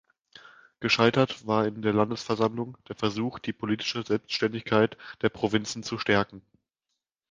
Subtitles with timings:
[0.79, 6.41] Gescheitert war in der Landesversammlung der Versuch die politische Selbstständigkeit der Provinzen zu stärken.